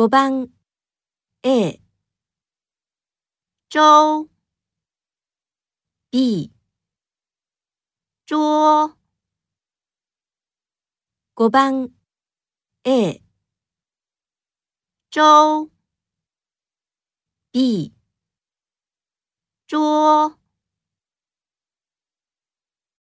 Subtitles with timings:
[0.00, 0.48] 五番
[1.42, 1.78] A
[3.68, 4.30] 周
[6.10, 6.50] B
[8.24, 8.96] 桌。
[11.34, 11.90] 五番
[12.84, 13.22] A
[15.10, 15.70] 周桌。
[17.52, 17.92] B
[19.66, 20.39] 桌。